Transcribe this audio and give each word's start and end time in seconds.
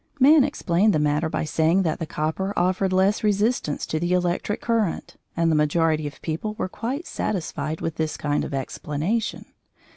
Man 0.19 0.43
explained 0.43 0.93
the 0.95 0.97
matter 0.97 1.29
by 1.29 1.43
saying 1.43 1.83
that 1.83 1.99
the 1.99 2.07
copper 2.07 2.55
offered 2.57 2.91
less 2.91 3.23
resistance 3.23 3.85
to 3.85 3.99
the 3.99 4.13
electric 4.13 4.59
current, 4.59 5.15
and 5.37 5.51
the 5.51 5.55
majority 5.55 6.07
of 6.07 6.23
people 6.23 6.55
were 6.55 6.67
quite 6.67 7.05
satisfied 7.05 7.81
with 7.81 7.97
this 7.97 8.17
kind 8.17 8.43
of 8.43 8.51
explanation. 8.51 9.45